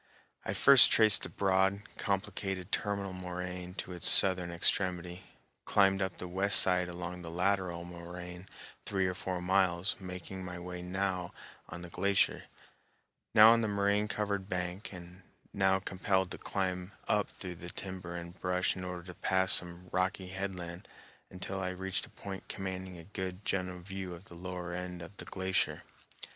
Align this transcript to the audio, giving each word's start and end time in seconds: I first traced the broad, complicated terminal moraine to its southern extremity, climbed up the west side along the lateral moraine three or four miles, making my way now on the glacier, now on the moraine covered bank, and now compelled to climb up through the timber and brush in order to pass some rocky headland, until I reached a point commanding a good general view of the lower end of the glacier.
I 0.43 0.53
first 0.53 0.89
traced 0.89 1.21
the 1.21 1.29
broad, 1.29 1.83
complicated 1.97 2.71
terminal 2.71 3.13
moraine 3.13 3.75
to 3.75 3.91
its 3.93 4.09
southern 4.09 4.49
extremity, 4.51 5.25
climbed 5.65 6.01
up 6.01 6.17
the 6.17 6.27
west 6.27 6.59
side 6.59 6.87
along 6.89 7.21
the 7.21 7.29
lateral 7.29 7.85
moraine 7.85 8.47
three 8.83 9.05
or 9.05 9.13
four 9.13 9.43
miles, 9.43 9.95
making 9.99 10.43
my 10.43 10.57
way 10.57 10.81
now 10.81 11.35
on 11.69 11.83
the 11.83 11.89
glacier, 11.91 12.45
now 13.35 13.51
on 13.53 13.61
the 13.61 13.67
moraine 13.67 14.07
covered 14.07 14.49
bank, 14.49 14.91
and 14.91 15.21
now 15.53 15.77
compelled 15.77 16.31
to 16.31 16.39
climb 16.39 16.93
up 17.07 17.29
through 17.29 17.53
the 17.61 17.69
timber 17.69 18.15
and 18.15 18.41
brush 18.41 18.75
in 18.75 18.83
order 18.83 19.03
to 19.03 19.13
pass 19.13 19.51
some 19.53 19.87
rocky 19.91 20.29
headland, 20.29 20.87
until 21.29 21.59
I 21.61 21.69
reached 21.69 22.07
a 22.07 22.09
point 22.09 22.47
commanding 22.47 22.97
a 22.97 23.03
good 23.03 23.45
general 23.45 23.81
view 23.81 24.15
of 24.15 24.25
the 24.25 24.33
lower 24.33 24.73
end 24.73 25.03
of 25.03 25.17
the 25.17 25.25
glacier. 25.25 25.83